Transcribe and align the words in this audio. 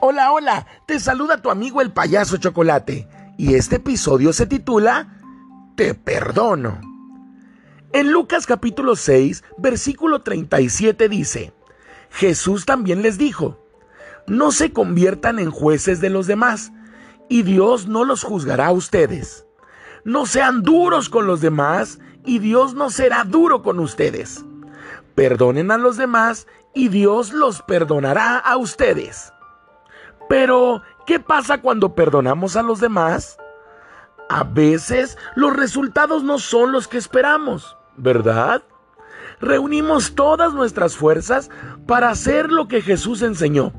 Hola, 0.00 0.32
hola, 0.32 0.66
te 0.86 1.00
saluda 1.00 1.40
tu 1.40 1.50
amigo 1.50 1.80
el 1.80 1.92
payaso 1.92 2.36
chocolate 2.36 3.08
y 3.36 3.54
este 3.54 3.76
episodio 3.76 4.32
se 4.32 4.46
titula 4.46 5.20
Te 5.76 5.94
perdono. 5.94 6.80
En 7.92 8.10
Lucas 8.10 8.46
capítulo 8.46 8.96
6, 8.96 9.44
versículo 9.58 10.22
37 10.22 11.08
dice, 11.08 11.52
Jesús 12.10 12.66
también 12.66 13.02
les 13.02 13.18
dijo, 13.18 13.64
no 14.26 14.52
se 14.52 14.72
conviertan 14.72 15.38
en 15.38 15.50
jueces 15.50 16.00
de 16.00 16.10
los 16.10 16.26
demás, 16.26 16.72
y 17.28 17.42
Dios 17.42 17.86
no 17.86 18.04
los 18.04 18.22
juzgará 18.22 18.68
a 18.68 18.72
ustedes. 18.72 19.46
No 20.04 20.26
sean 20.26 20.62
duros 20.62 21.08
con 21.08 21.26
los 21.26 21.40
demás, 21.40 21.98
y 22.24 22.38
Dios 22.38 22.74
no 22.74 22.90
será 22.90 23.24
duro 23.24 23.62
con 23.62 23.78
ustedes. 23.80 24.44
Perdonen 25.14 25.70
a 25.70 25.78
los 25.78 25.96
demás, 25.96 26.46
y 26.74 26.88
Dios 26.88 27.32
los 27.32 27.62
perdonará 27.62 28.38
a 28.38 28.56
ustedes. 28.56 29.33
Pero, 30.28 30.82
¿qué 31.06 31.20
pasa 31.20 31.60
cuando 31.60 31.94
perdonamos 31.94 32.56
a 32.56 32.62
los 32.62 32.80
demás? 32.80 33.38
A 34.28 34.44
veces 34.44 35.18
los 35.34 35.54
resultados 35.54 36.22
no 36.22 36.38
son 36.38 36.72
los 36.72 36.88
que 36.88 36.98
esperamos, 36.98 37.76
¿verdad? 37.96 38.62
Reunimos 39.40 40.14
todas 40.14 40.54
nuestras 40.54 40.96
fuerzas 40.96 41.50
para 41.86 42.10
hacer 42.10 42.50
lo 42.50 42.68
que 42.68 42.80
Jesús 42.80 43.22
enseñó. 43.22 43.72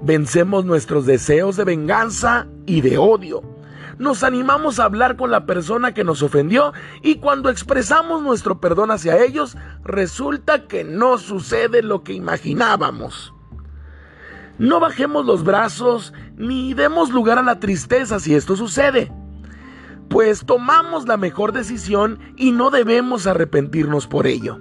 Vencemos 0.00 0.64
nuestros 0.64 1.04
deseos 1.06 1.56
de 1.56 1.64
venganza 1.64 2.46
y 2.66 2.80
de 2.80 2.98
odio. 2.98 3.42
Nos 3.98 4.22
animamos 4.22 4.78
a 4.78 4.84
hablar 4.84 5.16
con 5.16 5.32
la 5.32 5.44
persona 5.44 5.92
que 5.92 6.04
nos 6.04 6.22
ofendió 6.22 6.72
y 7.02 7.16
cuando 7.16 7.50
expresamos 7.50 8.22
nuestro 8.22 8.60
perdón 8.60 8.92
hacia 8.92 9.22
ellos, 9.22 9.56
resulta 9.82 10.68
que 10.68 10.84
no 10.84 11.18
sucede 11.18 11.82
lo 11.82 12.04
que 12.04 12.12
imaginábamos. 12.12 13.34
No 14.58 14.80
bajemos 14.80 15.24
los 15.24 15.44
brazos 15.44 16.12
ni 16.36 16.74
demos 16.74 17.10
lugar 17.10 17.38
a 17.38 17.42
la 17.42 17.60
tristeza 17.60 18.18
si 18.18 18.34
esto 18.34 18.56
sucede, 18.56 19.12
pues 20.08 20.44
tomamos 20.44 21.06
la 21.06 21.16
mejor 21.16 21.52
decisión 21.52 22.18
y 22.36 22.50
no 22.50 22.70
debemos 22.70 23.26
arrepentirnos 23.26 24.08
por 24.08 24.26
ello. 24.26 24.58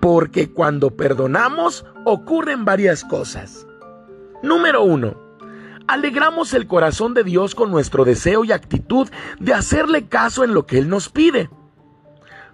Porque 0.00 0.52
cuando 0.52 0.90
perdonamos 0.90 1.86
ocurren 2.04 2.64
varias 2.64 3.04
cosas. 3.04 3.66
Número 4.42 4.82
1. 4.82 5.28
Alegramos 5.86 6.52
el 6.52 6.66
corazón 6.66 7.14
de 7.14 7.24
Dios 7.24 7.54
con 7.54 7.70
nuestro 7.70 8.04
deseo 8.04 8.44
y 8.44 8.52
actitud 8.52 9.08
de 9.40 9.54
hacerle 9.54 10.08
caso 10.08 10.44
en 10.44 10.52
lo 10.52 10.66
que 10.66 10.78
Él 10.78 10.90
nos 10.90 11.08
pide. 11.08 11.48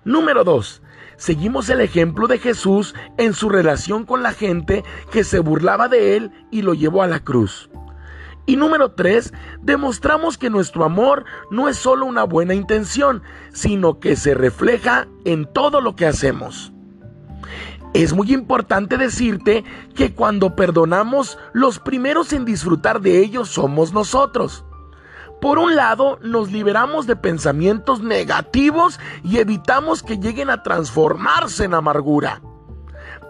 Número 0.05 0.45
2 0.45 0.81
seguimos 1.17 1.69
el 1.69 1.81
ejemplo 1.81 2.27
de 2.27 2.39
Jesús 2.39 2.95
en 3.19 3.35
su 3.35 3.49
relación 3.49 4.05
con 4.05 4.23
la 4.23 4.33
gente 4.33 4.85
que 5.11 5.25
se 5.25 5.39
burlaba 5.39 5.89
de 5.89 6.17
él 6.17 6.31
y 6.51 6.63
lo 6.63 6.75
llevó 6.75 7.03
a 7.03 7.07
la 7.07 7.21
cruz. 7.21 7.71
Y 8.47 8.57
número 8.57 8.93
tres, 8.93 9.33
demostramos 9.63 10.37
que 10.37 10.51
nuestro 10.51 10.85
amor 10.85 11.25
no 11.51 11.69
es 11.69 11.77
solo 11.79 12.05
una 12.05 12.25
buena 12.25 12.55
intención, 12.55 13.23
sino 13.53 14.01
que 14.01 14.17
se 14.17 14.35
refleja 14.35 15.09
en 15.25 15.51
todo 15.51 15.81
lo 15.81 15.97
que 15.97 16.07
hacemos. 16.07 16.73
Es 17.95 18.13
muy 18.13 18.35
importante 18.35 18.99
decirte 18.99 19.65
que 19.95 20.15
cuando 20.15 20.57
perdonamos, 20.57 21.39
los 21.53 21.79
primeros 21.79 22.33
en 22.33 22.45
disfrutar 22.45 23.01
de 23.01 23.21
ello 23.21 23.45
somos 23.45 23.93
nosotros. 23.93 24.65
Por 25.41 25.59
un 25.59 25.77
lado, 25.77 26.19
nos 26.23 26.51
liberamos 26.51 27.07
de 27.07 27.17
pensamientos 27.17 28.01
negativos 28.01 28.99
y 29.23 29.39
evitamos 29.39 30.03
que 30.03 30.17
lleguen 30.17 30.49
a 30.49 30.63
transformarse 30.63 31.65
en 31.65 31.75
amargura. 31.75 32.41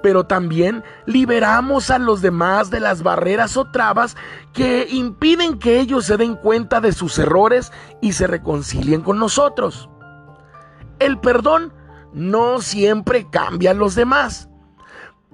Pero 0.01 0.25
también 0.25 0.85
liberamos 1.07 1.91
a 1.91 1.99
los 1.99 2.23
demás 2.23 2.71
de 2.71 2.79
las 2.79 3.03
barreras 3.03 3.57
o 3.57 3.71
trabas 3.71 4.17
que 4.53 4.87
impiden 4.91 5.59
que 5.59 5.81
ellos 5.81 6.05
se 6.05 6.17
den 6.17 6.37
cuenta 6.37 6.81
de 6.81 6.93
sus 6.93 7.19
errores 7.19 7.73
y 8.01 8.13
se 8.13 8.29
reconcilien 8.29 9.01
con 9.01 9.19
nosotros. 9.19 9.89
El 11.01 11.19
perdón 11.19 11.73
no 12.13 12.61
siempre 12.61 13.29
cambia 13.29 13.73
a 13.73 13.75
los 13.75 13.97
demás, 13.97 14.49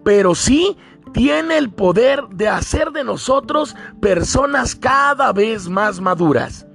pero 0.03 0.35
sí 0.35 0.79
tiene 1.13 1.59
el 1.59 1.71
poder 1.71 2.27
de 2.29 2.49
hacer 2.49 2.93
de 2.93 3.05
nosotros 3.05 3.77
personas 4.01 4.77
cada 4.77 5.33
vez 5.33 5.69
más 5.69 6.01
maduras 6.01 6.67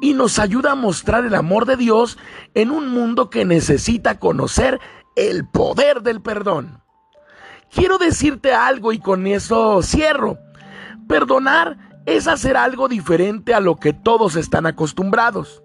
y 0.00 0.14
nos 0.14 0.38
ayuda 0.38 0.72
a 0.72 0.76
mostrar 0.76 1.24
el 1.24 1.34
amor 1.34 1.66
de 1.66 1.76
Dios 1.76 2.18
en 2.54 2.70
un 2.70 2.88
mundo 2.88 3.30
que 3.30 3.44
necesita 3.44 4.18
conocer 4.18 4.80
el 5.16 5.46
poder 5.48 6.02
del 6.02 6.20
perdón. 6.20 6.82
Quiero 7.70 7.98
decirte 7.98 8.52
algo 8.52 8.92
y 8.92 8.98
con 8.98 9.26
eso 9.26 9.82
cierro. 9.82 10.38
Perdonar 11.08 11.76
es 12.06 12.28
hacer 12.28 12.56
algo 12.56 12.88
diferente 12.88 13.54
a 13.54 13.60
lo 13.60 13.76
que 13.76 13.92
todos 13.92 14.36
están 14.36 14.66
acostumbrados. 14.66 15.62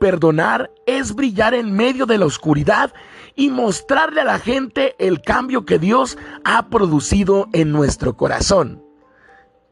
Perdonar 0.00 0.70
es 0.86 1.14
brillar 1.14 1.54
en 1.54 1.72
medio 1.72 2.06
de 2.06 2.18
la 2.18 2.26
oscuridad 2.26 2.92
y 3.36 3.50
mostrarle 3.50 4.20
a 4.20 4.24
la 4.24 4.38
gente 4.38 4.96
el 4.98 5.22
cambio 5.22 5.64
que 5.64 5.78
Dios 5.78 6.18
ha 6.44 6.68
producido 6.68 7.48
en 7.52 7.70
nuestro 7.70 8.16
corazón. 8.16 8.84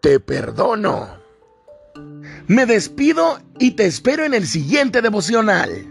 Te 0.00 0.20
perdono. 0.20 1.19
Me 2.46 2.66
despido 2.66 3.40
y 3.58 3.72
te 3.72 3.86
espero 3.86 4.24
en 4.24 4.34
el 4.34 4.46
siguiente 4.46 5.02
devocional. 5.02 5.89